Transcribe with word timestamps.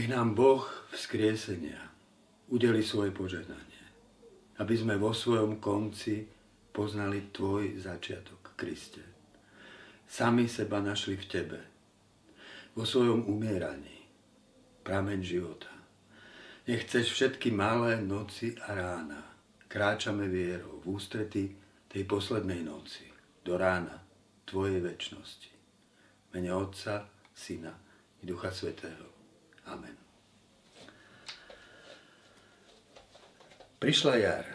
Nech 0.00 0.08
nám 0.08 0.32
Boh 0.32 0.64
vzkriesenia 0.96 1.76
udeli 2.48 2.80
svoje 2.80 3.12
požehnanie, 3.12 3.84
aby 4.56 4.72
sme 4.72 4.96
vo 4.96 5.12
svojom 5.12 5.60
konci 5.60 6.24
poznali 6.72 7.28
Tvoj 7.28 7.76
začiatok, 7.76 8.56
Kriste. 8.56 9.04
Sami 10.08 10.48
seba 10.48 10.80
našli 10.80 11.20
v 11.20 11.24
Tebe, 11.28 11.60
vo 12.72 12.88
svojom 12.88 13.28
umieraní, 13.28 14.08
prameň 14.88 15.20
života. 15.20 15.68
Nech 16.64 16.88
chceš 16.88 17.12
všetky 17.12 17.52
malé 17.52 18.00
noci 18.00 18.56
a 18.56 18.72
rána 18.72 19.20
kráčame 19.68 20.32
vierou 20.32 20.80
v 20.80 20.96
ústrety 20.96 21.52
tej 21.92 22.08
poslednej 22.08 22.64
noci, 22.64 23.04
do 23.44 23.60
rána 23.60 24.00
Tvojej 24.48 24.80
väčšnosti. 24.80 25.52
Mene 26.32 26.56
Otca, 26.56 27.04
Syna 27.36 27.76
i 28.16 28.24
Ducha 28.24 28.48
Svetého. 28.48 29.19
Amen. 29.66 29.96
Prišla 33.80 34.14
jar. 34.16 34.46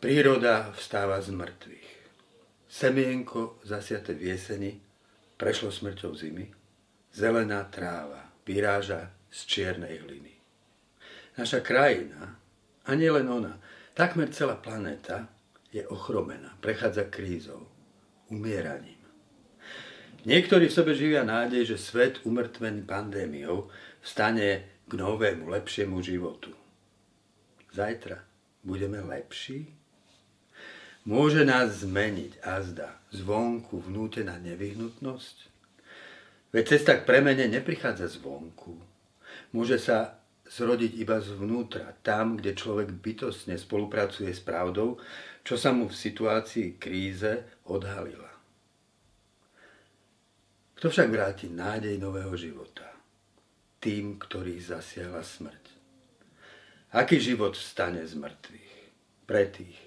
Príroda 0.00 0.72
vstáva 0.72 1.20
z 1.20 1.36
mŕtvych. 1.36 1.90
Semienko 2.70 3.60
zasiate 3.66 4.16
v 4.16 4.32
jeseni 4.32 4.72
prešlo 5.36 5.72
smrťou 5.72 6.12
zimy. 6.16 6.46
Zelená 7.12 7.64
tráva 7.68 8.30
vyráža 8.44 9.12
z 9.32 9.38
čiernej 9.48 10.00
hliny. 10.04 10.32
Naša 11.40 11.64
krajina, 11.64 12.36
a 12.84 12.90
nielen 12.92 13.28
ona, 13.28 13.56
takmer 13.96 14.28
celá 14.28 14.60
planéta 14.60 15.28
je 15.72 15.86
ochromená, 15.88 16.58
prechádza 16.60 17.08
krízou, 17.08 17.64
umieraním. 18.28 19.00
Niektorí 20.28 20.68
v 20.68 20.76
sebe 20.76 20.92
živia 20.92 21.24
nádej, 21.24 21.72
že 21.72 21.80
svet 21.80 22.20
umrtvený 22.28 22.84
pandémiou 22.84 23.72
vstane 24.00 24.80
k 24.88 24.92
novému, 24.92 25.48
lepšiemu 25.48 26.02
životu. 26.02 26.50
Zajtra 27.70 28.18
budeme 28.66 28.98
lepší? 29.00 29.70
Môže 31.06 31.48
nás 31.48 31.80
zmeniť 31.80 32.44
azda 32.44 33.00
zvonku 33.14 33.80
vnútená 33.80 34.36
nevyhnutnosť? 34.36 35.36
Veď 36.50 36.64
cesta 36.76 36.98
k 36.98 37.06
premene 37.06 37.46
neprichádza 37.46 38.10
zvonku. 38.10 38.76
Môže 39.54 39.78
sa 39.78 40.18
zrodiť 40.50 40.98
iba 40.98 41.22
zvnútra, 41.22 41.94
tam, 42.02 42.34
kde 42.34 42.58
človek 42.58 42.90
bytostne 42.90 43.54
spolupracuje 43.54 44.34
s 44.34 44.42
pravdou, 44.42 44.98
čo 45.46 45.54
sa 45.54 45.70
mu 45.70 45.86
v 45.86 45.94
situácii 45.94 46.74
kríze 46.74 47.62
odhalila. 47.70 48.28
Kto 50.74 50.90
však 50.90 51.08
vráti 51.08 51.46
nádej 51.46 51.94
nového 52.02 52.34
života? 52.34 52.89
Tým, 53.80 54.20
ktorých 54.20 54.76
zasiahla 54.76 55.24
smrť. 55.24 55.64
Aký 56.92 57.16
život 57.16 57.56
vstane 57.56 58.04
z 58.04 58.12
mŕtvych? 58.12 58.72
Pre 59.24 59.44
tých, 59.48 59.80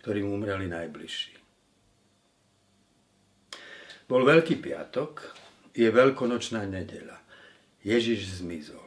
ktorým 0.00 0.32
umreli 0.32 0.72
najbližší. 0.72 1.36
Bol 4.08 4.24
Veľký 4.24 4.60
piatok, 4.60 5.36
je 5.74 5.90
veľkonočná 5.90 6.64
nedeľa. 6.64 7.18
Ježiš 7.84 8.40
zmizol. 8.40 8.84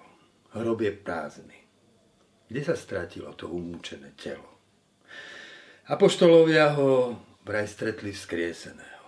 Hrob 0.55 0.81
je 0.81 0.93
prázdny. 0.95 1.59
Kde 2.47 2.61
sa 2.63 2.73
stratilo 2.79 3.35
to 3.35 3.51
umúčené 3.51 4.16
telo? 4.16 4.57
Apoštolovia 5.91 6.73
ho 6.79 7.19
vraj 7.44 7.67
stretli 7.67 8.16
vzkrieseného. 8.16 9.07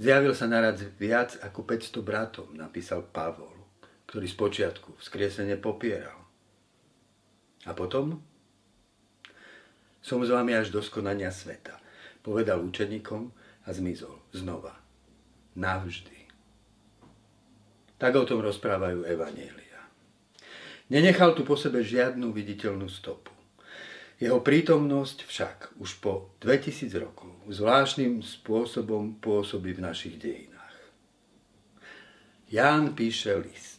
Zjavil 0.00 0.32
sa 0.34 0.48
naraz 0.48 0.82
viac 0.98 1.38
ako 1.40 1.62
500 1.64 2.00
bratom, 2.02 2.48
napísal 2.52 3.04
Pavol, 3.06 3.63
ktorý 4.10 4.26
spočiatku 4.28 5.00
vzkriesenie 5.00 5.56
popieral. 5.58 6.18
A 7.64 7.72
potom 7.72 8.20
som 10.04 10.20
s 10.20 10.28
vami 10.28 10.52
až 10.52 10.68
do 10.68 10.84
skonania 10.84 11.32
sveta, 11.32 11.80
povedal 12.20 12.60
učeníkom 12.60 13.32
a 13.64 13.68
zmizol 13.72 14.20
znova. 14.36 14.76
Navždy. 15.56 16.28
Tak 17.96 18.12
o 18.20 18.28
tom 18.28 18.44
rozprávajú 18.44 19.08
Evanielia. 19.08 19.80
Nenechal 20.92 21.32
tu 21.32 21.48
po 21.48 21.56
sebe 21.56 21.80
žiadnu 21.80 22.28
viditeľnú 22.36 22.84
stopu. 22.92 23.32
Jeho 24.20 24.44
prítomnosť 24.44 25.24
však 25.26 25.56
už 25.80 26.04
po 26.04 26.36
2000 26.44 26.92
rokov 27.00 27.32
zvláštnym 27.48 28.20
spôsobom 28.20 29.18
pôsobí 29.18 29.74
v 29.74 29.84
našich 29.88 30.20
dejinách. 30.20 30.76
Ján 32.52 32.94
píše 32.94 33.34
list. 33.40 33.73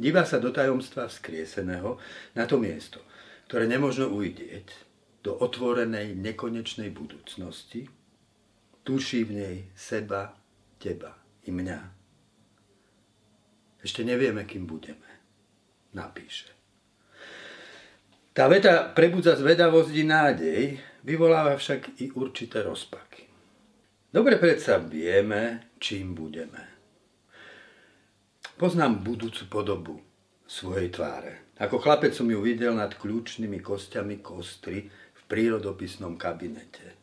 Díva 0.00 0.24
sa 0.24 0.40
do 0.40 0.48
tajomstva 0.48 1.12
vzkrieseného 1.12 2.00
na 2.32 2.48
to 2.48 2.56
miesto, 2.56 3.04
ktoré 3.44 3.68
nemožno 3.68 4.08
uvidieť, 4.08 4.72
do 5.20 5.36
otvorenej 5.36 6.16
nekonečnej 6.16 6.88
budúcnosti, 6.88 7.84
tuší 8.80 9.28
v 9.28 9.32
nej 9.36 9.56
seba, 9.76 10.32
teba 10.80 11.12
i 11.44 11.52
mňa. 11.52 11.80
Ešte 13.84 14.00
nevieme, 14.00 14.48
kým 14.48 14.64
budeme. 14.64 15.04
Napíše. 15.92 16.48
Tá 18.32 18.48
veta 18.48 18.88
prebudza 18.96 19.36
zvedavosť 19.36 19.92
i 19.92 20.04
nádej, 20.08 20.60
vyvoláva 21.04 21.60
však 21.60 22.00
i 22.00 22.08
určité 22.16 22.64
rozpaky. 22.64 23.28
Dobre 24.08 24.40
predsa 24.40 24.80
vieme, 24.80 25.76
čím 25.76 26.16
budeme. 26.16 26.79
Poznám 28.60 29.00
budúcu 29.00 29.48
podobu 29.48 29.94
svojej 30.44 30.92
tváre. 30.92 31.56
Ako 31.56 31.80
chlapec 31.80 32.12
som 32.12 32.28
ju 32.28 32.44
videl 32.44 32.76
nad 32.76 32.92
kľúčnými 32.92 33.56
kostiami 33.64 34.20
kostry 34.20 34.84
prírodopisnom 35.30 36.18
kabinete. 36.18 36.98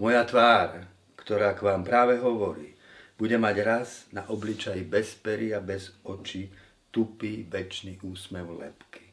Moja 0.00 0.24
tvár, 0.24 0.88
ktorá 1.14 1.52
k 1.52 1.60
vám 1.60 1.84
práve 1.84 2.16
hovorí, 2.16 2.72
bude 3.20 3.36
mať 3.36 3.56
raz 3.60 3.88
na 4.16 4.24
obličaji 4.24 4.80
bez 4.88 5.12
peria, 5.20 5.60
bez 5.60 5.92
očí, 6.08 6.48
tupý, 6.88 7.44
väčší 7.44 8.00
úsmev 8.00 8.48
lepky. 8.56 9.04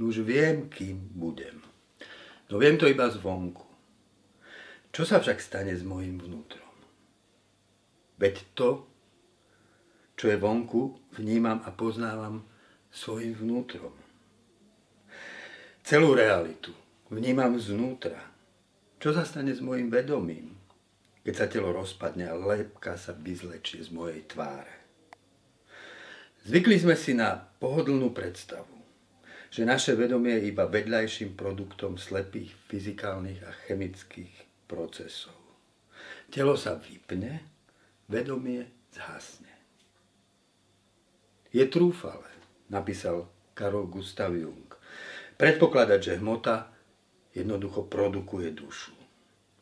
No 0.00 0.08
už 0.08 0.24
viem, 0.24 0.72
kým 0.72 1.12
budem. 1.12 1.60
No 2.48 2.56
viem 2.56 2.80
to 2.80 2.88
iba 2.88 3.04
zvonku. 3.12 3.68
Čo 4.88 5.04
sa 5.04 5.20
však 5.20 5.44
stane 5.44 5.76
s 5.76 5.84
mojim 5.84 6.16
vnútrom? 6.16 6.74
Veď 8.16 8.42
to, 8.56 8.93
čo 10.14 10.30
je 10.30 10.38
vonku, 10.38 11.14
vnímam 11.18 11.62
a 11.66 11.70
poznávam 11.74 12.46
svojim 12.94 13.34
vnútrom. 13.34 13.94
Celú 15.84 16.16
realitu, 16.16 16.72
vnímam 17.12 17.58
znútra. 17.60 18.16
Čo 18.96 19.12
sa 19.12 19.26
stane 19.28 19.52
s 19.52 19.60
mojim 19.60 19.92
vedomím, 19.92 20.56
keď 21.26 21.34
sa 21.36 21.46
telo 21.50 21.76
rozpadne 21.76 22.24
a 22.24 22.38
lepka 22.38 22.96
sa 22.96 23.12
vyzlečie 23.12 23.84
z 23.84 23.90
mojej 23.92 24.24
tváre? 24.24 24.74
Zvykli 26.44 26.76
sme 26.76 26.96
si 26.96 27.16
na 27.16 27.36
pohodlnú 27.36 28.12
predstavu, 28.12 28.76
že 29.48 29.64
naše 29.64 29.96
vedomie 29.96 30.40
je 30.40 30.52
iba 30.52 30.68
vedľajším 30.68 31.36
produktom 31.36 31.96
slepých 31.96 32.52
fyzikálnych 32.68 33.40
a 33.44 33.50
chemických 33.64 34.68
procesov. 34.68 35.36
Telo 36.28 36.58
sa 36.58 36.76
vypne, 36.76 37.44
vedomie 38.08 38.66
zhasne. 38.92 39.53
Je 41.54 41.62
trúfale, 41.70 42.26
napísal 42.66 43.30
Karol 43.54 43.86
Gustav 43.86 44.34
Jung, 44.34 44.74
predpokladať, 45.38 46.00
že 46.02 46.18
hmota 46.18 46.74
jednoducho 47.30 47.86
produkuje 47.86 48.50
dušu. 48.50 48.90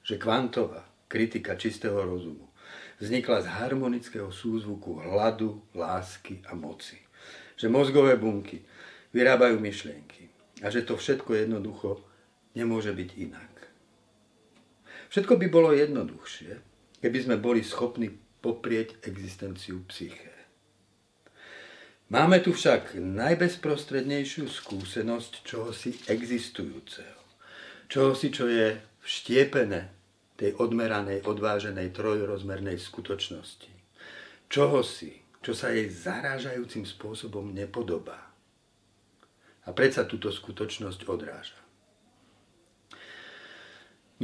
Že 0.01 0.17
kvantová 0.17 0.89
kritika 1.05 1.53
čistého 1.53 2.01
rozumu 2.01 2.49
vznikla 2.97 3.45
z 3.45 3.47
harmonického 3.61 4.33
súzvuku 4.33 5.05
hladu, 5.05 5.61
lásky 5.77 6.41
a 6.49 6.57
moci. 6.57 6.97
Že 7.61 7.69
mozgové 7.69 8.17
bunky 8.17 8.65
vyrábajú 9.13 9.61
myšlienky 9.61 10.33
a 10.65 10.73
že 10.73 10.89
to 10.89 10.97
všetko 10.97 11.45
jednoducho 11.45 12.01
nemôže 12.57 12.97
byť 12.97 13.11
inak. 13.21 13.53
Všetko 15.13 15.37
by 15.37 15.47
bolo 15.53 15.77
jednoduchšie, 15.77 16.57
keby 17.05 17.19
sme 17.21 17.37
boli 17.37 17.61
schopní 17.61 18.17
poprieť 18.41 18.97
existenciu 19.05 19.85
psyché. 19.93 20.32
Máme 22.13 22.45
tu 22.45 22.53
však 22.53 23.01
najbezprostrednejšiu 23.01 24.45
skúsenosť 24.45 25.33
čohosi 25.49 25.97
existujúceho 26.13 27.23
čohosi, 27.93 28.33
čo 28.33 28.49
je 28.49 28.81
vštiepené 29.05 29.93
tej 30.41 30.57
odmeranej, 30.57 31.29
odváženej 31.29 31.93
trojrozmernej 31.93 32.81
skutočnosti. 32.81 33.69
Čohosi, 34.49 35.21
čo 35.45 35.53
sa 35.53 35.69
jej 35.77 35.93
zarážajúcim 35.93 36.89
spôsobom 36.89 37.53
nepodobá. 37.53 38.33
A 39.69 39.77
predsa 39.77 40.09
túto 40.09 40.33
skutočnosť 40.33 41.01
odráža. 41.05 41.61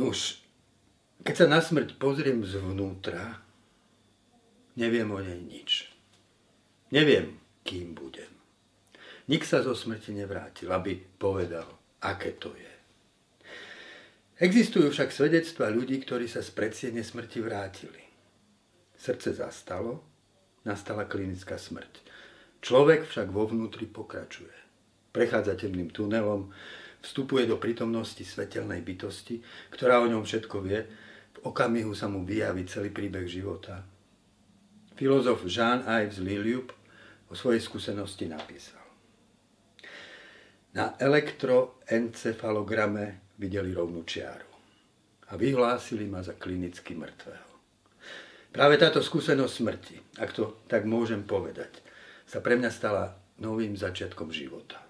Nuž, 0.00 0.40
keď 1.28 1.34
sa 1.44 1.46
na 1.52 1.60
smrť 1.60 2.00
pozriem 2.00 2.40
zvnútra, 2.40 3.44
neviem 4.80 5.10
o 5.12 5.20
nej 5.20 5.36
nič. 5.36 5.92
Neviem, 6.88 7.36
kým 7.68 7.92
budem. 7.92 8.32
Nik 9.28 9.44
sa 9.44 9.60
zo 9.60 9.76
smrti 9.76 10.16
nevrátil, 10.16 10.72
aby 10.72 10.96
povedal, 10.96 11.68
aké 12.00 12.32
to 12.40 12.56
je. 12.56 12.72
Existujú 14.40 14.88
však 14.88 15.12
svedectva 15.12 15.68
ľudí, 15.68 16.00
ktorí 16.00 16.24
sa 16.24 16.40
z 16.40 16.48
predsiene 16.56 17.04
smrti 17.04 17.44
vrátili. 17.44 18.00
Srdce 18.96 19.36
zastalo, 19.36 20.00
nastala 20.64 21.04
klinická 21.04 21.60
smrť. 21.60 22.08
Človek 22.64 23.04
však 23.04 23.28
vo 23.28 23.44
vnútri 23.44 23.84
pokračuje. 23.84 24.56
Prechádza 25.12 25.60
temným 25.60 25.92
tunelom, 25.92 26.48
vstupuje 27.04 27.44
do 27.44 27.60
prítomnosti 27.60 28.22
svetelnej 28.24 28.80
bytosti, 28.80 29.44
ktorá 29.74 30.00
o 30.00 30.08
ňom 30.08 30.24
všetko 30.24 30.56
vie, 30.64 30.80
v 31.36 31.38
okamihu 31.44 31.92
sa 31.92 32.08
mu 32.08 32.24
vyjaví 32.24 32.64
celý 32.64 32.90
príbeh 32.94 33.28
života. 33.28 33.84
Filozof 34.98 35.46
Jean-Yves 35.46 36.18
Liliup 36.18 36.77
o 37.28 37.36
svojej 37.36 37.60
skúsenosti 37.60 38.28
napísal. 38.28 38.80
Na 40.76 40.92
elektroencefalograme 41.00 43.20
videli 43.40 43.72
rovnú 43.72 44.04
čiaru 44.04 44.48
a 45.28 45.36
vyhlásili 45.36 46.06
ma 46.08 46.22
za 46.24 46.32
klinicky 46.36 46.94
mŕtvého. 46.96 47.48
Práve 48.48 48.80
táto 48.80 49.04
skúsenosť 49.04 49.54
smrti, 49.54 50.00
ak 50.20 50.32
to 50.32 50.56
tak 50.68 50.84
môžem 50.88 51.22
povedať, 51.24 51.82
sa 52.24 52.40
pre 52.40 52.56
mňa 52.56 52.70
stala 52.72 53.14
novým 53.40 53.76
začiatkom 53.76 54.32
života. 54.32 54.88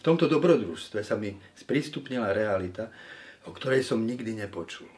V 0.00 0.04
tomto 0.04 0.24
dobrodružstve 0.24 1.04
sa 1.04 1.20
mi 1.20 1.36
sprístupnila 1.56 2.32
realita, 2.32 2.88
o 3.44 3.52
ktorej 3.52 3.84
som 3.84 4.04
nikdy 4.04 4.32
nepočul 4.32 4.88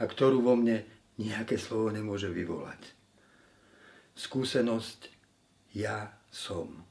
a 0.00 0.08
ktorú 0.08 0.40
vo 0.40 0.56
mne 0.56 0.80
nejaké 1.20 1.60
slovo 1.60 1.92
nemôže 1.92 2.32
vyvolať. 2.32 2.80
Skúsenosť 4.16 5.21
ja 5.72 6.12
som, 6.28 6.84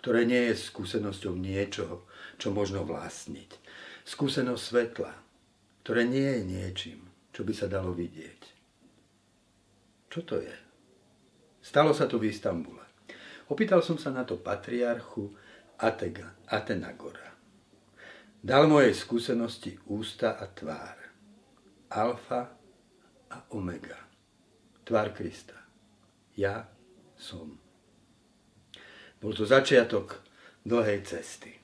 ktoré 0.00 0.24
nie 0.24 0.52
je 0.52 0.60
skúsenosťou 0.72 1.34
niečoho, 1.36 2.06
čo 2.36 2.54
možno 2.54 2.84
vlastniť. 2.84 3.50
Skúsenosť 4.08 4.62
svetla, 4.62 5.12
ktoré 5.84 6.04
nie 6.04 6.24
je 6.24 6.42
niečím, 6.44 7.00
čo 7.32 7.44
by 7.44 7.52
sa 7.52 7.66
dalo 7.68 7.92
vidieť. 7.92 8.40
Čo 10.08 10.20
to 10.24 10.36
je? 10.40 10.56
Stalo 11.60 11.92
sa 11.92 12.08
to 12.08 12.16
v 12.16 12.32
Istambule. 12.32 12.84
Opýtal 13.52 13.84
som 13.84 14.00
sa 14.00 14.08
na 14.08 14.24
to 14.24 14.40
patriarchu 14.40 15.32
Atega, 15.80 16.32
Atenagora. 16.48 17.28
Dal 18.38 18.70
mojej 18.70 18.94
skúsenosti 18.94 19.76
ústa 19.90 20.38
a 20.40 20.48
tvár. 20.48 20.96
Alfa 21.92 22.42
a 23.28 23.38
omega. 23.52 23.98
Tvár 24.84 25.12
Krista. 25.12 25.58
Ja 26.38 26.64
som. 27.18 27.67
Bol 29.18 29.34
to 29.34 29.44
začiatok 29.46 30.22
dlhej 30.62 31.02
cesty. 31.02 31.58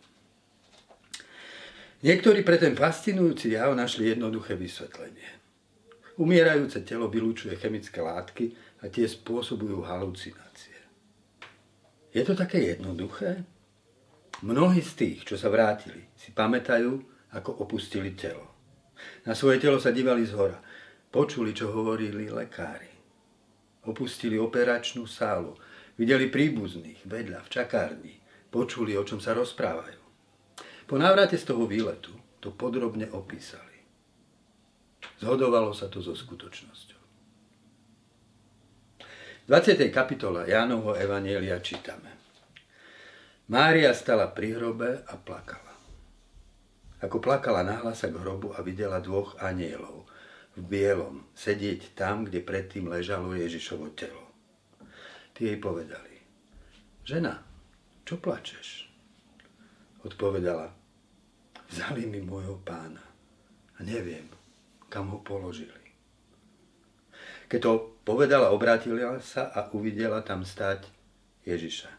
Niektorí 2.05 2.45
pre 2.45 2.61
ten 2.61 2.77
fascinujúci 2.77 3.57
jav 3.57 3.73
našli 3.73 4.13
jednoduché 4.13 4.59
vysvetlenie. 4.61 5.41
Umierajúce 6.21 6.85
telo 6.85 7.09
vylúčuje 7.09 7.57
chemické 7.57 8.05
látky 8.05 8.53
a 8.85 8.93
tie 8.93 9.09
spôsobujú 9.09 9.83
halucinácie. 9.83 10.77
Je 12.15 12.23
to 12.23 12.39
také 12.39 12.63
jednoduché? 12.77 13.43
Mnohí 14.45 14.85
z 14.85 14.93
tých, 14.95 15.19
čo 15.27 15.35
sa 15.41 15.51
vrátili, 15.51 16.07
si 16.15 16.31
pamätajú, 16.31 17.03
ako 17.35 17.67
opustili 17.67 18.15
telo. 18.15 18.47
Na 19.27 19.35
svoje 19.35 19.59
telo 19.59 19.83
sa 19.83 19.91
dívali 19.91 20.23
z 20.23 20.39
hora. 20.39 20.61
Počuli, 21.11 21.51
čo 21.51 21.75
hovorili 21.75 22.31
lekári. 22.31 22.91
Opustili 23.91 24.39
operačnú 24.39 25.09
sálu. 25.09 25.59
Videli 25.95 26.27
príbuzných 26.27 27.07
vedľa 27.07 27.47
v 27.47 27.53
čakárni. 27.53 28.15
Počuli, 28.51 28.99
o 28.99 29.07
čom 29.07 29.23
sa 29.23 29.35
rozprávajú. 29.35 30.03
Po 30.91 30.95
návrate 30.99 31.39
z 31.39 31.55
toho 31.55 31.67
výletu 31.71 32.11
to 32.43 32.51
podrobne 32.51 33.07
opísali. 33.15 33.79
Zhodovalo 35.23 35.71
sa 35.71 35.87
to 35.87 36.03
so 36.03 36.13
skutočnosťou. 36.13 37.03
V 39.45 39.47
20. 39.53 39.93
kapitole 39.93 40.49
Jánovho 40.49 40.97
Evanielia 40.97 41.61
čítame. 41.61 42.11
Mária 43.53 43.93
stala 43.93 44.33
pri 44.33 44.57
hrobe 44.57 45.05
a 45.05 45.15
plakala. 45.21 45.77
Ako 47.05 47.21
plakala, 47.21 47.61
nahla 47.61 47.93
sa 47.93 48.09
k 48.09 48.17
hrobu 48.17 48.57
a 48.57 48.65
videla 48.65 49.05
dvoch 49.05 49.37
anielov 49.37 50.09
v 50.57 50.65
bielom 50.65 51.29
sedieť 51.37 51.93
tam, 51.93 52.25
kde 52.25 52.41
predtým 52.41 52.89
ležalo 52.89 53.37
Ježišovo 53.37 53.93
telo. 53.93 54.24
Tí 55.35 55.51
jej 55.51 55.59
povedali, 55.59 56.15
žena, 57.03 57.43
čo 58.07 58.23
plačeš? 58.23 58.87
Odpovedala, 60.07 60.71
vzali 61.67 62.07
mi 62.07 62.23
môjho 62.23 62.63
pána 62.63 63.03
a 63.75 63.79
neviem, 63.83 64.31
kam 64.87 65.11
ho 65.11 65.19
položili. 65.19 65.85
Keď 67.51 67.61
to 67.61 67.73
povedala, 68.07 68.55
obrátila 68.55 69.19
sa 69.19 69.51
a 69.51 69.75
uvidela 69.75 70.23
tam 70.23 70.47
stať 70.47 70.87
Ježiša. 71.43 71.91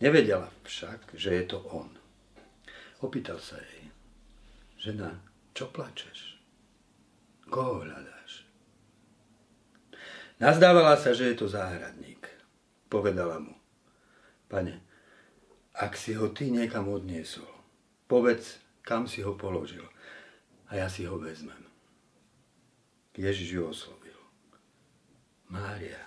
Nevedela 0.00 0.48
však, 0.64 1.12
že 1.14 1.36
je 1.36 1.44
to 1.44 1.60
on. 1.68 1.90
Opýtal 3.04 3.38
sa 3.38 3.60
jej, 3.60 3.92
žena, 4.80 5.20
čo 5.52 5.70
plačeš? 5.70 6.40
Koho 7.46 7.84
hľadáš? 7.86 8.46
Nazdávala 10.38 10.94
sa, 10.98 11.14
že 11.14 11.30
je 11.30 11.36
to 11.38 11.46
záhradník. 11.50 12.17
Povedala 12.88 13.36
mu, 13.36 13.52
pane, 14.48 14.80
ak 15.76 15.92
si 15.94 16.16
ho 16.16 16.32
ty 16.32 16.48
niekam 16.48 16.88
odniesol, 16.88 17.48
povedz, 18.08 18.58
kam 18.80 19.04
si 19.04 19.20
ho 19.20 19.36
položil 19.36 19.84
a 20.72 20.80
ja 20.80 20.88
si 20.88 21.04
ho 21.04 21.20
vezmem. 21.20 21.68
Ježiš 23.12 23.48
ju 23.52 23.62
oslovil. 23.68 24.16
Mária. 25.52 26.00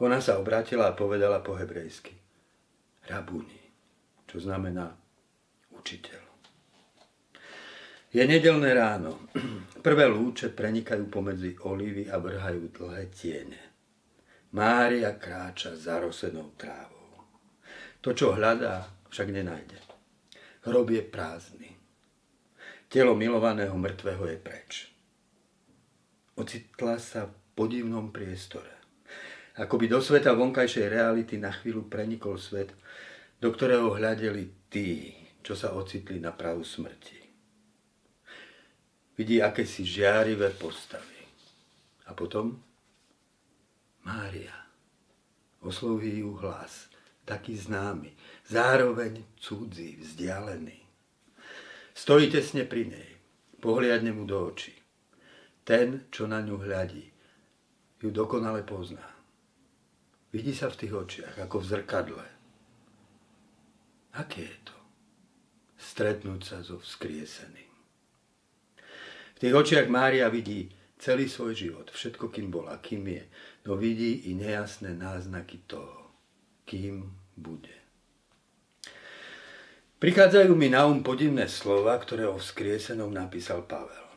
Ona 0.00 0.22
sa 0.24 0.40
obrátila 0.40 0.88
a 0.88 0.96
povedala 0.96 1.44
po 1.44 1.52
hebrejsky. 1.58 2.16
Rabuni, 3.10 3.60
čo 4.24 4.40
znamená 4.40 4.96
učiteľ. 5.74 6.22
Je 8.10 8.22
nedelné 8.26 8.74
ráno. 8.74 9.30
Prvé 9.86 10.10
lúče 10.10 10.50
prenikajú 10.50 11.06
pomedzi 11.06 11.54
olivy 11.62 12.10
a 12.10 12.18
vrhajú 12.18 12.74
dlhé 12.74 13.06
tiene. 13.14 13.69
Mária 14.50 15.14
kráča 15.14 15.78
zarosenou 15.78 16.50
trávou. 16.58 17.22
To, 18.02 18.10
čo 18.10 18.34
hľadá, 18.34 18.90
však 19.06 19.30
nenájde. 19.30 19.78
Hrob 20.66 20.90
je 20.90 21.02
prázdny. 21.06 21.70
Telo 22.90 23.14
milovaného 23.14 23.78
mŕtvého 23.78 24.24
je 24.34 24.38
preč. 24.42 24.70
Ocitla 26.34 26.98
sa 26.98 27.30
v 27.30 27.34
podivnom 27.54 28.10
priestore. 28.10 28.74
Ako 29.54 29.78
by 29.78 29.86
do 29.86 30.02
sveta 30.02 30.34
vonkajšej 30.34 30.86
reality 30.90 31.38
na 31.38 31.54
chvíľu 31.54 31.86
prenikol 31.86 32.34
svet, 32.34 32.74
do 33.38 33.54
ktorého 33.54 33.94
hľadeli 33.94 34.66
tí, 34.66 35.14
čo 35.46 35.54
sa 35.54 35.78
ocitli 35.78 36.18
na 36.18 36.34
prahu 36.34 36.66
smrti. 36.66 37.20
Vidí 39.14 39.38
akési 39.38 39.86
žiarivé 39.86 40.50
postavy. 40.58 41.22
A 42.08 42.16
potom 42.16 42.69
Mária. 44.04 44.54
Osloví 45.60 46.18
ju 46.18 46.32
hlas, 46.40 46.88
taký 47.24 47.56
známy, 47.56 48.12
zároveň 48.48 49.24
cudzí, 49.36 49.96
vzdialený. 50.00 50.80
Stojí 51.94 52.32
tesne 52.32 52.64
pri 52.64 52.88
nej, 52.88 53.10
pohliadne 53.60 54.12
mu 54.12 54.24
do 54.24 54.40
očí. 54.40 54.72
Ten, 55.64 56.08
čo 56.08 56.24
na 56.24 56.40
ňu 56.40 56.56
hľadí, 56.56 57.12
ju 58.00 58.08
dokonale 58.08 58.64
pozná. 58.64 59.04
Vidí 60.32 60.56
sa 60.56 60.72
v 60.72 60.78
tých 60.80 60.94
očiach, 60.96 61.34
ako 61.44 61.60
v 61.60 61.68
zrkadle. 61.68 62.26
Aké 64.16 64.42
je 64.48 64.58
to? 64.64 64.76
Stretnúť 65.76 66.40
sa 66.40 66.58
so 66.64 66.80
vzkrieseným. 66.80 67.70
V 69.36 69.38
tých 69.38 69.54
očiach 69.54 69.86
Mária 69.92 70.28
vidí 70.32 70.72
celý 71.00 71.28
svoj 71.28 71.56
život, 71.56 71.86
všetko, 71.90 72.28
kým 72.28 72.52
bola, 72.52 72.76
kým 72.78 73.08
je, 73.08 73.24
no 73.66 73.76
vidí 73.76 74.30
i 74.30 74.34
nejasné 74.34 74.94
náznaky 74.94 75.64
toho, 75.66 76.12
kým 76.64 77.10
bude. 77.36 77.76
Prichádzajú 80.00 80.56
mi 80.56 80.72
na 80.72 80.88
um 80.88 81.04
podivné 81.04 81.44
slova, 81.44 81.92
ktoré 82.00 82.24
o 82.24 82.40
vzkriesenom 82.40 83.12
napísal 83.12 83.68
Pavel. 83.68 84.08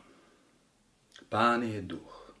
Pán 1.28 1.60
je 1.66 1.80
duch. 1.84 2.32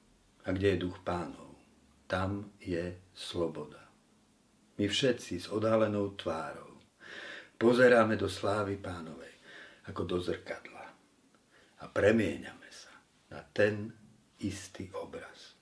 A 0.44 0.52
kde 0.52 0.76
je 0.76 0.82
duch 0.84 1.00
pánov? 1.00 1.56
Tam 2.04 2.52
je 2.60 3.00
sloboda. 3.16 3.80
My 4.76 4.88
všetci 4.88 5.40
s 5.40 5.46
odálenou 5.48 6.12
tvárou 6.16 6.74
Pozeráme 7.54 8.18
do 8.18 8.26
slávy 8.26 8.76
pánovej, 8.76 9.30
ako 9.86 10.02
do 10.04 10.18
zrkadla. 10.18 10.84
A 11.80 11.84
premieňame 11.86 12.68
sa 12.68 12.90
na 13.30 13.40
ten 13.54 13.94
istý 14.42 14.90
obraz. 14.90 15.53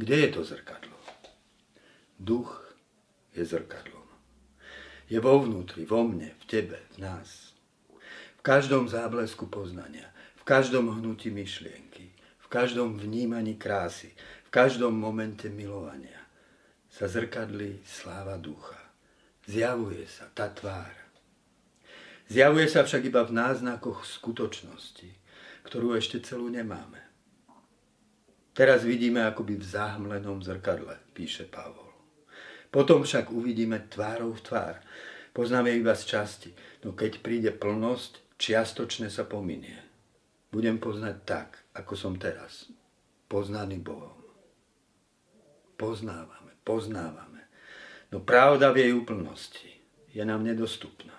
Kde 0.00 0.16
je 0.16 0.28
to 0.32 0.40
zrkadlo? 0.44 0.96
Duch 2.16 2.72
je 3.36 3.44
zrkadlom. 3.44 4.08
Je 5.12 5.20
vo 5.20 5.44
vnútri, 5.44 5.84
vo 5.84 6.08
mne, 6.08 6.32
v 6.40 6.44
tebe, 6.48 6.80
v 6.96 7.04
nás. 7.04 7.52
V 8.36 8.40
každom 8.40 8.88
záblesku 8.88 9.52
poznania, 9.52 10.08
v 10.40 10.48
každom 10.48 10.88
hnutí 10.96 11.28
myšlienky, 11.28 12.16
v 12.16 12.46
každom 12.48 12.96
vnímaní 12.96 13.60
krásy, 13.60 14.16
v 14.16 14.48
každom 14.48 14.96
momente 14.96 15.52
milovania 15.52 16.24
sa 16.88 17.04
zrkadlí 17.04 17.84
sláva 17.84 18.40
ducha. 18.40 18.80
Zjavuje 19.44 20.08
sa 20.08 20.32
tá 20.32 20.48
tvár. 20.48 20.96
Zjavuje 22.24 22.72
sa 22.72 22.88
však 22.88 23.04
iba 23.04 23.20
v 23.28 23.36
náznakoch 23.36 24.08
skutočnosti, 24.08 25.12
ktorú 25.68 25.92
ešte 25.92 26.24
celú 26.24 26.48
nemáme. 26.48 27.09
Teraz 28.50 28.82
vidíme 28.82 29.22
akoby 29.26 29.56
v 29.56 29.64
zahmlenom 29.64 30.42
zrkadle, 30.42 30.98
píše 31.14 31.46
Pavol. 31.46 31.90
Potom 32.70 33.02
však 33.02 33.30
uvidíme 33.30 33.86
tvárou 33.90 34.34
v 34.34 34.42
tvár. 34.42 34.74
Poznáme 35.30 35.70
iba 35.74 35.94
z 35.94 36.04
časti, 36.06 36.50
no 36.82 36.94
keď 36.94 37.22
príde 37.22 37.50
plnosť, 37.54 38.38
čiastočne 38.38 39.10
sa 39.10 39.26
pominie. 39.26 39.78
Budem 40.50 40.82
poznať 40.82 41.16
tak, 41.22 41.48
ako 41.74 41.94
som 41.94 42.14
teraz. 42.18 42.70
Poznaný 43.30 43.78
Bohom. 43.78 44.18
Poznávame, 45.78 46.58
poznávame. 46.66 47.46
No 48.10 48.18
pravda 48.20 48.74
v 48.74 48.82
jej 48.82 48.92
úplnosti 48.92 49.70
je 50.10 50.22
nám 50.26 50.42
nedostupná. 50.42 51.14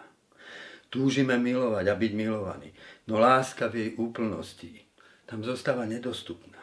Túžime 0.92 1.40
milovať 1.40 1.88
a 1.88 1.96
byť 1.96 2.12
milovaní, 2.12 2.76
no 3.08 3.16
láska 3.16 3.72
v 3.72 3.76
jej 3.76 3.92
úplnosti 3.96 4.84
tam 5.24 5.40
zostáva 5.40 5.88
nedostupná. 5.88 6.61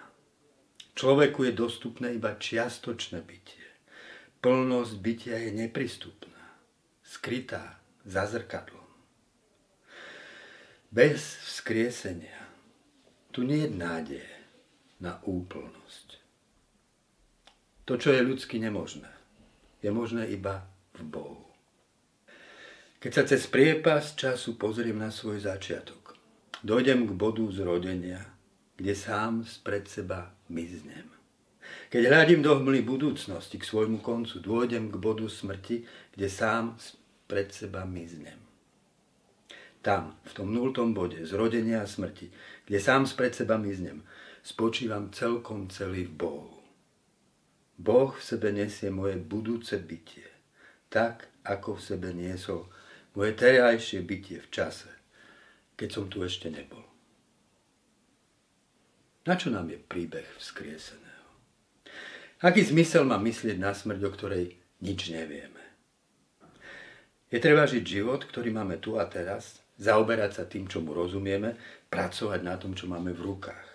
Človeku 0.98 1.46
je 1.46 1.54
dostupné 1.54 2.18
iba 2.18 2.34
čiastočné 2.34 3.22
bytie. 3.22 3.62
Plnosť 4.42 4.94
bytia 4.98 5.38
je 5.46 5.54
neprístupná, 5.54 6.42
skrytá 7.06 7.78
za 8.02 8.26
zrkadlom. 8.26 8.82
Bez 10.90 11.38
vzkriesenia 11.46 12.50
tu 13.30 13.46
nie 13.46 13.62
je 13.62 13.70
nádej 13.70 14.26
na 14.98 15.22
úplnosť. 15.22 16.18
To, 17.86 17.94
čo 17.94 18.10
je 18.10 18.26
ľudsky 18.26 18.58
nemožné, 18.58 19.14
je 19.78 19.94
možné 19.94 20.26
iba 20.34 20.66
v 20.98 21.06
Bohu. 21.06 21.46
Keď 22.98 23.12
sa 23.14 23.22
cez 23.22 23.46
priepas 23.46 24.18
času 24.18 24.58
pozriem 24.58 24.98
na 24.98 25.14
svoj 25.14 25.46
začiatok, 25.46 26.18
dojdem 26.66 27.06
k 27.06 27.14
bodu 27.14 27.46
zrodenia, 27.54 28.34
kde 28.74 28.98
sám 28.98 29.46
spred 29.46 29.86
seba 29.86 30.34
miznem. 30.50 31.08
Keď 31.88 32.02
hľadím 32.08 32.40
do 32.40 32.56
hmly 32.56 32.84
budúcnosti 32.84 33.60
k 33.60 33.68
svojmu 33.68 34.00
koncu, 34.00 34.40
dôjdem 34.40 34.88
k 34.92 34.96
bodu 34.96 35.28
smrti, 35.28 35.84
kde 36.16 36.28
sám 36.28 36.76
pred 37.28 37.52
seba 37.52 37.84
miznem. 37.84 38.40
Tam, 39.84 40.16
v 40.26 40.32
tom 40.34 40.50
nultom 40.50 40.90
bode 40.90 41.22
zrodenia 41.22 41.84
a 41.84 41.88
smrti, 41.88 42.28
kde 42.66 42.78
sám 42.82 43.06
spred 43.06 43.32
seba 43.32 43.60
miznem, 43.60 44.02
spočívam 44.42 45.12
celkom 45.14 45.70
celý 45.70 46.08
v 46.08 46.14
Bohu. 46.18 46.50
Boh 47.78 48.10
v 48.10 48.22
sebe 48.24 48.50
nesie 48.50 48.90
moje 48.90 49.20
budúce 49.22 49.78
bytie, 49.78 50.26
tak 50.90 51.30
ako 51.46 51.78
v 51.78 51.84
sebe 51.84 52.08
niesol 52.10 52.66
moje 53.14 53.38
terajšie 53.38 54.02
bytie 54.02 54.42
v 54.42 54.48
čase, 54.50 54.90
keď 55.78 55.88
som 55.94 56.04
tu 56.10 56.26
ešte 56.26 56.50
nebol. 56.50 56.87
Na 59.28 59.36
čo 59.36 59.52
nám 59.52 59.68
je 59.68 59.76
príbeh 59.76 60.24
vzkriesený? 60.40 61.04
Aký 62.40 62.64
zmysel 62.64 63.04
má 63.04 63.20
myslieť 63.20 63.60
na 63.60 63.76
smrť, 63.76 64.00
o 64.08 64.10
ktorej 64.14 64.56
nič 64.80 65.12
nevieme? 65.12 65.60
Je 67.28 67.36
treba 67.36 67.68
žiť 67.68 67.84
život, 67.84 68.24
ktorý 68.24 68.48
máme 68.56 68.80
tu 68.80 68.96
a 68.96 69.04
teraz, 69.04 69.60
zaoberať 69.76 70.30
sa 70.32 70.44
tým, 70.48 70.64
čo 70.64 70.80
mu 70.80 70.96
rozumieme, 70.96 71.60
pracovať 71.92 72.40
na 72.40 72.56
tom, 72.56 72.72
čo 72.72 72.88
máme 72.88 73.12
v 73.12 73.20
rukách. 73.20 73.68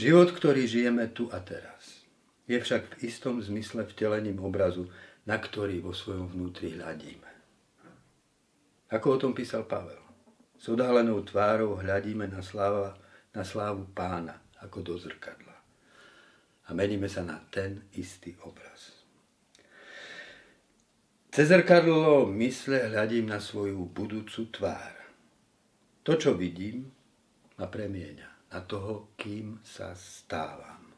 Život, 0.00 0.32
ktorý 0.32 0.64
žijeme 0.64 1.12
tu 1.12 1.28
a 1.28 1.44
teraz, 1.44 2.06
je 2.48 2.56
však 2.56 2.96
v 2.96 3.12
istom 3.12 3.44
zmysle 3.44 3.84
vtelením 3.84 4.40
obrazu, 4.40 4.88
na 5.28 5.36
ktorý 5.36 5.84
vo 5.84 5.92
svojom 5.92 6.32
vnútri 6.32 6.80
hľadíme. 6.80 7.28
Ako 8.88 9.06
o 9.14 9.20
tom 9.20 9.36
písal 9.36 9.68
Pavel. 9.68 10.00
S 10.56 10.64
odálenou 10.72 11.20
tvárou 11.28 11.76
hľadíme 11.76 12.24
na, 12.24 12.40
sláva, 12.40 12.96
na 13.34 13.42
slávu 13.46 13.90
pána, 13.94 14.38
ako 14.60 14.82
do 14.82 14.94
zrkadla 14.98 15.60
a 16.70 16.74
meníme 16.74 17.10
sa 17.10 17.26
na 17.26 17.42
ten 17.50 17.82
istý 17.98 18.38
obraz. 18.46 18.94
Cez 21.34 21.50
zrkadlo 21.50 22.30
mysle 22.30 22.90
hľadím 22.90 23.26
na 23.26 23.42
svoju 23.42 23.90
budúcu 23.90 24.50
tvár. 24.54 24.94
To, 26.06 26.14
čo 26.14 26.38
vidím, 26.38 26.86
ma 27.58 27.66
premieňa 27.66 28.54
na 28.54 28.60
toho, 28.62 29.14
kým 29.18 29.58
sa 29.66 29.94
stávam. 29.98 30.94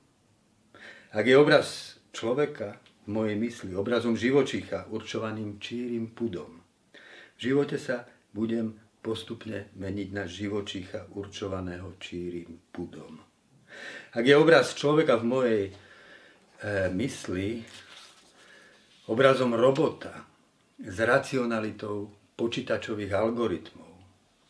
Ak 1.12 1.24
je 1.24 1.36
obraz 1.36 2.00
človeka 2.12 2.80
v 3.04 3.08
mojej 3.12 3.36
mysli 3.36 3.72
obrazom 3.76 4.16
živočícha 4.16 4.88
určovaným 4.92 5.60
čírim 5.60 6.12
pudom, 6.12 6.64
v 7.36 7.40
živote 7.40 7.76
sa 7.76 8.08
budem 8.32 8.76
postupne 9.02 9.74
meniť 9.74 10.08
na 10.14 10.24
živočícha 10.30 11.10
určovaného 11.18 11.98
čírim 11.98 12.62
pudom. 12.70 13.18
Ak 14.14 14.22
je 14.22 14.38
obraz 14.38 14.78
človeka 14.78 15.18
v 15.18 15.24
mojej 15.26 15.62
e, 15.66 15.72
mysli 16.94 17.66
obrazom 19.10 19.58
robota 19.58 20.22
s 20.78 20.96
racionalitou 21.02 22.14
počítačových 22.38 23.12
algoritmov, 23.12 23.92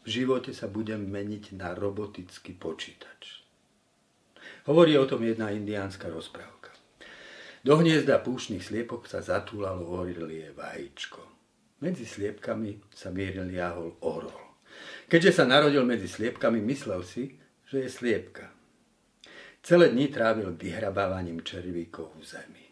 v 0.02 0.08
živote 0.10 0.52
sa 0.52 0.66
budem 0.66 1.00
meniť 1.06 1.56
na 1.56 1.72
robotický 1.72 2.58
počítač. 2.58 3.46
Hovorí 4.66 4.98
o 4.98 5.06
tom 5.06 5.22
jedna 5.22 5.54
indiánska 5.54 6.10
rozprávka. 6.10 6.74
Do 7.62 7.78
hniezda 7.78 8.18
púšnych 8.18 8.66
sliepok 8.66 9.06
sa 9.06 9.22
zatúlalo 9.22 9.86
orilie 9.86 10.50
vajíčko. 10.50 11.22
Medzi 11.82 12.02
sliepkami 12.02 12.90
sa 12.90 13.14
mieril 13.14 13.46
jahol 13.54 13.94
orol. 14.02 14.41
Keďže 15.12 15.36
sa 15.36 15.44
narodil 15.44 15.84
medzi 15.84 16.08
sliepkami, 16.08 16.64
myslel 16.64 17.04
si, 17.04 17.36
že 17.68 17.84
je 17.84 17.88
sliepka. 17.92 18.48
Celé 19.60 19.92
dni 19.92 20.08
trávil 20.08 20.56
vyhrabávaním 20.56 21.44
červíkov 21.44 22.16
v 22.16 22.24
zemi. 22.24 22.64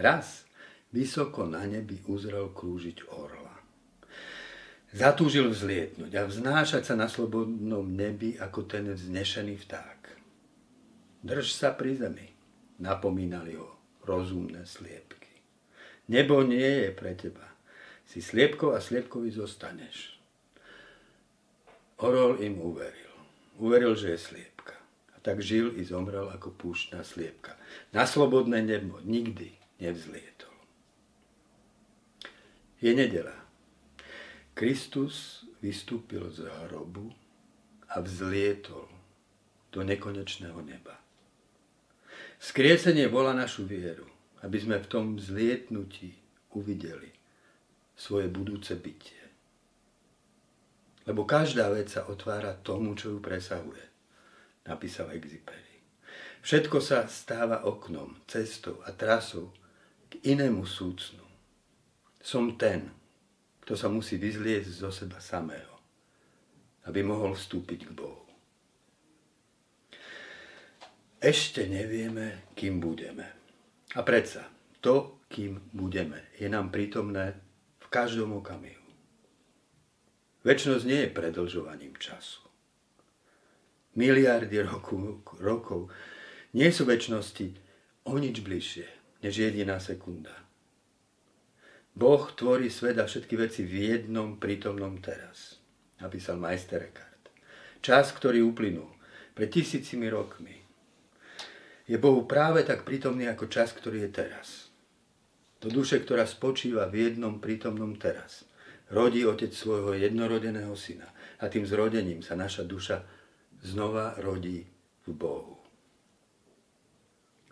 Raz 0.00 0.48
vysoko 0.88 1.44
na 1.44 1.68
nebi 1.68 2.00
uzrel 2.08 2.56
krúžiť 2.56 3.12
orla. 3.12 3.60
Zatúžil 4.96 5.52
vzlietnúť 5.52 6.12
a 6.16 6.24
vznášať 6.24 6.88
sa 6.88 6.94
na 6.96 7.12
slobodnom 7.12 7.84
nebi 7.92 8.40
ako 8.40 8.64
ten 8.64 8.88
vznešený 8.88 9.60
vták. 9.60 10.00
Drž 11.20 11.52
sa 11.52 11.76
pri 11.76 12.00
zemi, 12.00 12.32
napomínali 12.80 13.60
ho 13.60 13.76
rozumné 14.08 14.64
sliepky. 14.64 15.28
Nebo 16.08 16.40
nie 16.40 16.88
je 16.88 16.90
pre 16.96 17.12
teba. 17.12 17.52
Si 18.08 18.24
sliepkou 18.24 18.72
a 18.72 18.80
sliepkovi 18.80 19.28
zostaneš. 19.28 20.19
Orol 22.00 22.40
im 22.40 22.56
uveril. 22.60 23.12
Uveril, 23.60 23.92
že 23.92 24.16
je 24.16 24.18
sliep 24.18 24.50
tak 25.22 25.44
žil 25.44 25.76
i 25.76 25.84
zomrel 25.84 26.32
ako 26.32 26.52
púštna 26.56 27.04
sliepka. 27.04 27.56
Na 27.92 28.08
slobodné 28.08 28.64
nebo 28.64 29.00
nikdy 29.04 29.52
nevzlietol. 29.80 30.52
Je 32.80 32.96
nedela. 32.96 33.36
Kristus 34.56 35.44
vystúpil 35.60 36.32
z 36.32 36.48
hrobu 36.48 37.12
a 37.92 38.00
vzlietol 38.00 38.88
do 39.70 39.80
nekonečného 39.84 40.56
neba. 40.64 40.96
Skriesenie 42.40 43.12
bola 43.12 43.36
našu 43.36 43.68
vieru, 43.68 44.08
aby 44.40 44.56
sme 44.56 44.80
v 44.80 44.88
tom 44.88 45.04
vzlietnutí 45.20 46.16
uvideli 46.56 47.12
svoje 47.92 48.32
budúce 48.32 48.72
bytie. 48.80 49.19
Lebo 51.08 51.24
každá 51.24 51.72
vec 51.72 51.92
sa 51.92 52.08
otvára 52.08 52.56
tomu, 52.60 52.92
čo 52.98 53.16
ju 53.16 53.18
presahuje 53.22 53.90
napísal 54.70 55.10
Exiperi. 55.10 55.82
Všetko 56.40 56.78
sa 56.80 57.04
stáva 57.10 57.66
oknom, 57.68 58.24
cestou 58.24 58.80
a 58.86 58.94
trasou 58.94 59.52
k 60.08 60.22
inému 60.24 60.64
súcnu. 60.64 61.26
Som 62.20 62.56
ten, 62.56 62.88
kto 63.64 63.76
sa 63.76 63.90
musí 63.90 64.16
vyzliecť 64.16 64.70
zo 64.70 64.88
seba 64.92 65.20
samého, 65.20 65.74
aby 66.88 67.04
mohol 67.04 67.36
vstúpiť 67.36 67.80
k 67.88 67.92
Bohu. 67.92 68.24
Ešte 71.20 71.68
nevieme, 71.68 72.48
kým 72.56 72.80
budeme. 72.80 73.28
A 73.92 74.00
predsa, 74.00 74.48
to, 74.80 75.20
kým 75.28 75.60
budeme, 75.76 76.32
je 76.40 76.48
nám 76.48 76.72
prítomné 76.72 77.36
v 77.76 77.86
každom 77.92 78.40
okamihu. 78.40 78.79
Večnosť 80.40 80.84
nie 80.88 81.00
je 81.04 81.10
predlžovaním 81.12 81.94
času 82.00 82.50
miliardy 83.94 84.62
roku, 84.62 85.22
rokov, 85.42 85.90
nie 86.54 86.70
sú 86.70 86.86
väčšnosti 86.86 87.46
o 88.06 88.18
nič 88.18 88.42
bližšie, 88.42 88.86
než 89.22 89.34
jediná 89.34 89.82
sekunda. 89.82 90.34
Boh 91.90 92.22
tvorí 92.32 92.70
svet 92.70 93.02
a 93.02 93.04
všetky 93.04 93.34
veci 93.34 93.66
v 93.66 93.92
jednom 93.92 94.38
prítomnom 94.38 95.02
teraz, 95.02 95.58
napísal 95.98 96.38
majster 96.38 96.86
Eckhart. 96.86 97.34
Čas, 97.82 98.14
ktorý 98.14 98.46
uplynul 98.46 98.88
pred 99.34 99.50
tisícimi 99.50 100.06
rokmi, 100.06 100.54
je 101.90 101.98
Bohu 101.98 102.22
práve 102.30 102.62
tak 102.62 102.86
prítomný 102.86 103.26
ako 103.26 103.50
čas, 103.50 103.74
ktorý 103.74 104.06
je 104.06 104.10
teraz. 104.14 104.70
Do 105.58 105.68
duše, 105.68 105.98
ktorá 105.98 106.22
spočíva 106.22 106.86
v 106.86 107.10
jednom 107.10 107.42
prítomnom 107.42 107.98
teraz, 107.98 108.46
rodí 108.90 109.22
otec 109.26 109.54
svojho 109.54 109.94
jednorodeného 109.94 110.74
syna 110.74 111.06
a 111.38 111.46
tým 111.46 111.66
zrodením 111.66 112.20
sa 112.20 112.34
naša 112.34 112.66
duša 112.66 113.02
znova 113.62 114.18
rodí 114.18 114.66
v 115.06 115.10
Bohu. 115.14 115.56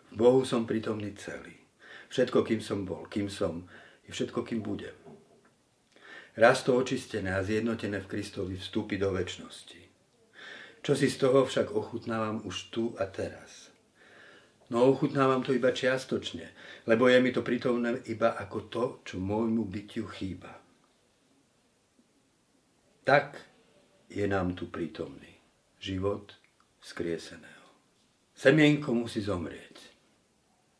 V 0.09 0.15
Bohu 0.17 0.41
som 0.43 0.65
prítomný 0.65 1.13
celý. 1.15 1.55
Všetko, 2.09 2.41
kým 2.41 2.61
som 2.61 2.85
bol, 2.85 3.05
kým 3.05 3.29
som, 3.29 3.69
je 4.05 4.11
všetko, 4.11 4.41
kým 4.41 4.65
budem. 4.65 4.95
Raz 6.33 6.65
to 6.65 6.73
očistené 6.73 7.35
a 7.35 7.45
zjednotené 7.45 8.01
v 8.01 8.09
Kristovi 8.09 8.55
vstúpi 8.57 8.97
do 8.97 9.13
väčšnosti. 9.13 9.81
Čo 10.79 10.93
si 10.95 11.11
z 11.11 11.17
toho 11.19 11.45
však 11.45 11.75
ochutnávam 11.75 12.41
už 12.47 12.73
tu 12.73 12.95
a 12.97 13.05
teraz. 13.05 13.69
No 14.69 14.85
ochutnávam 14.85 15.41
to 15.41 15.53
iba 15.53 15.73
čiastočne, 15.73 16.45
lebo 16.85 17.09
je 17.09 17.17
mi 17.21 17.33
to 17.33 17.41
prítomné 17.41 18.01
iba 18.05 18.37
ako 18.37 18.59
to, 18.69 18.83
čo 19.03 19.15
môjmu 19.17 19.65
bytiu 19.65 20.05
chýba. 20.09 20.58
Tak 23.03 23.39
je 24.09 24.25
nám 24.27 24.57
tu 24.57 24.67
prítomný 24.67 25.37
život 25.79 26.33
skrieseného. 26.81 27.67
Semienko 28.35 28.95
musí 28.95 29.21
zomrieť, 29.21 29.75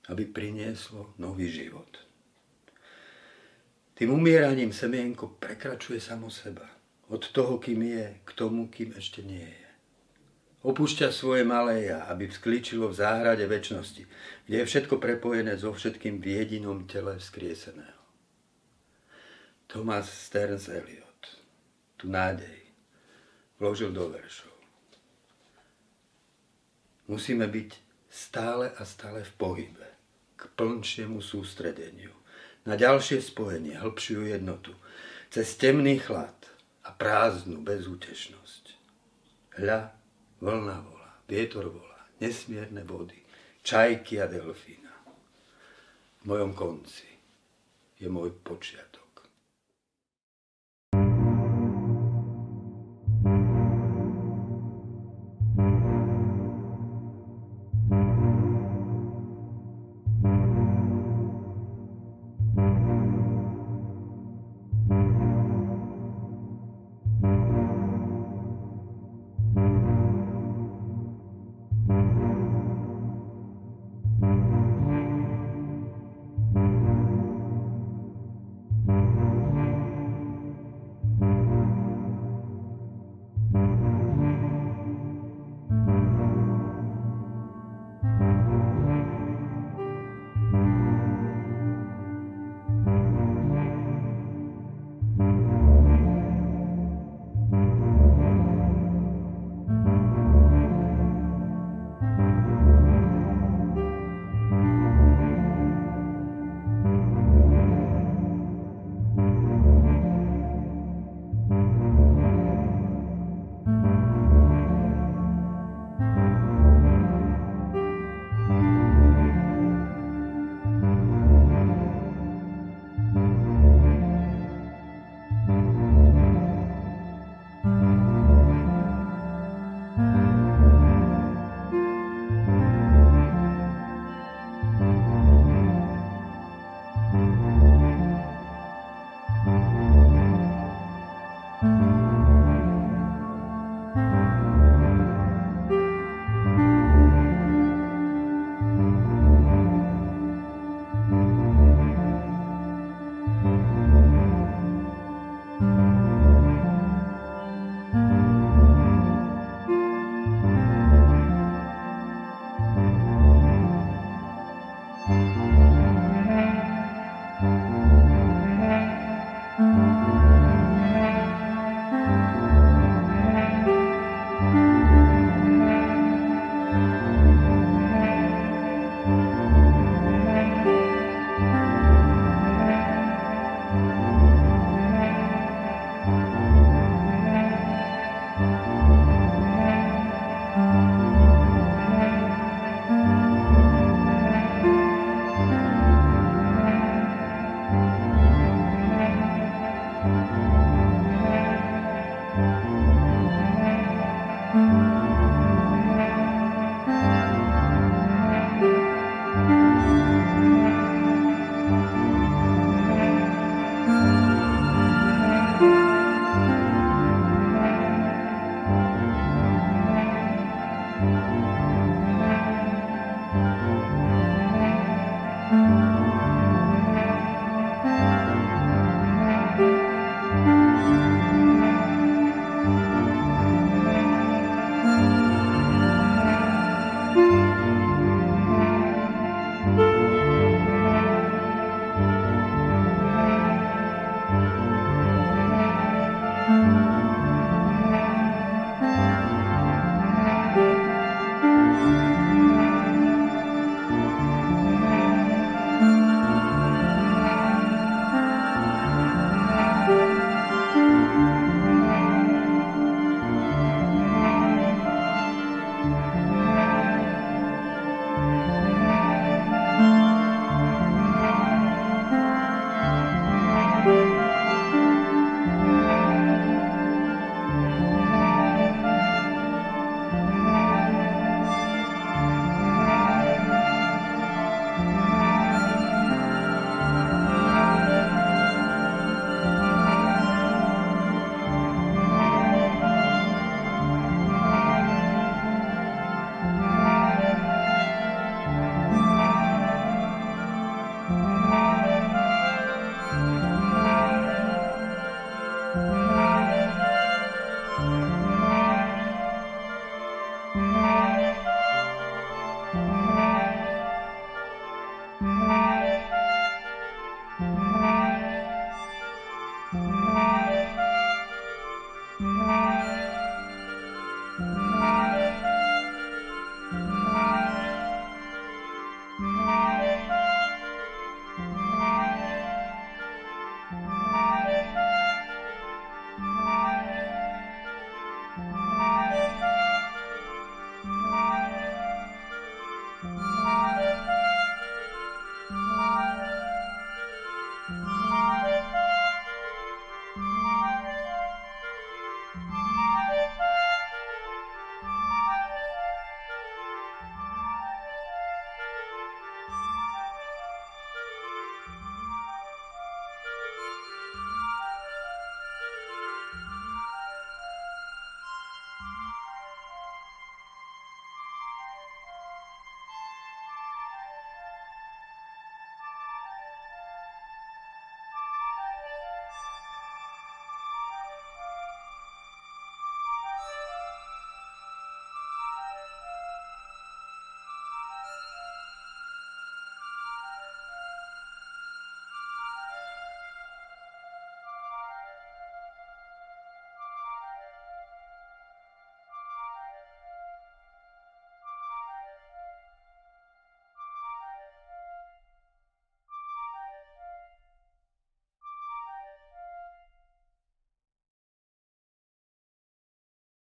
aby 0.10 0.26
prinieslo 0.26 1.14
nový 1.20 1.52
život. 1.52 1.88
Tým 4.00 4.16
umieraním 4.16 4.72
semienko 4.72 5.36
prekračuje 5.44 6.00
samo 6.00 6.32
seba. 6.32 6.64
Od 7.12 7.20
toho, 7.20 7.60
kým 7.60 7.84
je, 7.84 8.06
k 8.24 8.32
tomu, 8.32 8.72
kým 8.72 8.96
ešte 8.96 9.20
nie 9.20 9.44
je. 9.44 9.70
Opúšťa 10.64 11.12
svoje 11.12 11.44
malé 11.44 11.92
ja, 11.92 12.08
aby 12.08 12.28
vzklíčilo 12.28 12.92
v 12.92 13.00
záhrade 13.00 13.44
väčšnosti, 13.48 14.04
kde 14.48 14.56
je 14.60 14.66
všetko 14.68 15.00
prepojené 15.00 15.56
so 15.60 15.72
všetkým 15.76 16.20
v 16.20 16.36
jedinom 16.36 16.88
tele 16.88 17.20
vzkrieseného. 17.20 18.00
Thomas 19.68 20.08
Stearns 20.08 20.72
Eliot 20.72 21.09
tu 22.00 22.08
nádej 22.08 22.64
vložil 23.60 23.92
do 23.92 24.08
veršov. 24.08 24.56
Musíme 27.12 27.52
byť 27.52 27.70
stále 28.08 28.72
a 28.72 28.82
stále 28.88 29.28
v 29.28 29.34
pohybe 29.36 29.88
k 30.40 30.48
plnšiemu 30.56 31.20
sústredeniu, 31.20 32.16
na 32.64 32.80
ďalšie 32.80 33.20
spojenie, 33.20 33.76
hĺbšiu 33.76 34.32
jednotu, 34.32 34.72
cez 35.28 35.60
temný 35.60 36.00
chlad 36.00 36.36
a 36.88 36.96
prázdnu 36.96 37.60
bezútešnosť. 37.60 38.64
Hľa, 39.60 39.92
vlna 40.40 40.78
volá, 40.80 41.12
vietor 41.28 41.68
volá, 41.68 42.00
nesmierne 42.24 42.88
vody, 42.88 43.20
čajky 43.66 44.24
a 44.24 44.32
delfína. 44.32 44.94
V 46.20 46.24
mojom 46.24 46.56
konci 46.56 47.10
je 48.00 48.08
môj 48.08 48.32
počiatok. 48.40 48.89